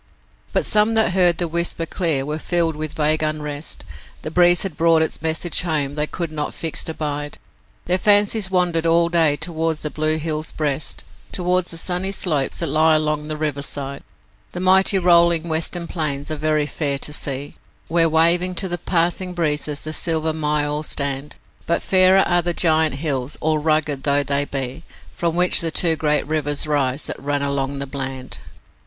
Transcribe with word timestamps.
But 0.51 0.65
some 0.65 0.95
that 0.95 1.11
heard 1.11 1.37
the 1.37 1.47
whisper 1.47 1.85
clear 1.85 2.25
were 2.25 2.39
filled 2.39 2.75
with 2.75 2.93
vague 2.93 3.21
unrest; 3.21 3.85
The 4.23 4.31
breeze 4.31 4.63
had 4.63 4.75
brought 4.75 5.03
its 5.03 5.21
message 5.21 5.61
home, 5.61 5.93
they 5.93 6.07
could 6.07 6.31
not 6.31 6.55
fixed 6.55 6.89
abide; 6.89 7.37
Their 7.85 7.99
fancies 7.99 8.49
wandered 8.49 8.87
all 8.87 9.09
the 9.09 9.17
day 9.19 9.35
towards 9.35 9.81
the 9.81 9.91
blue 9.91 10.17
hills' 10.17 10.51
breast, 10.51 11.03
Towards 11.31 11.69
the 11.69 11.77
sunny 11.77 12.11
slopes 12.11 12.57
that 12.61 12.65
lie 12.67 12.95
along 12.95 13.27
the 13.27 13.37
riverside, 13.37 14.01
The 14.53 14.59
mighty 14.59 14.97
rolling 14.97 15.47
western 15.47 15.87
plains 15.87 16.31
are 16.31 16.35
very 16.35 16.65
fair 16.65 16.97
to 16.97 17.13
see, 17.13 17.53
Where 17.87 18.09
waving 18.09 18.55
to 18.55 18.67
the 18.67 18.79
passing 18.79 19.35
breeze 19.35 19.65
the 19.65 19.75
silver 19.93 20.33
myalls 20.33 20.87
stand, 20.89 21.35
But 21.67 21.83
fairer 21.83 22.21
are 22.21 22.41
the 22.41 22.55
giant 22.55 22.95
hills, 22.95 23.37
all 23.39 23.59
rugged 23.59 24.01
though 24.01 24.23
they 24.23 24.45
be, 24.45 24.81
From 25.13 25.35
which 25.35 25.61
the 25.61 25.69
two 25.69 25.95
great 25.95 26.25
rivers 26.25 26.65
rise 26.65 27.05
that 27.05 27.21
run 27.21 27.43
along 27.43 27.77
the 27.77 27.85
Bland. 27.85 28.39